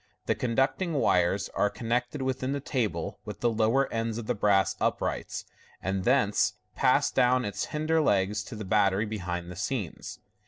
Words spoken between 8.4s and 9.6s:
to the battery behind the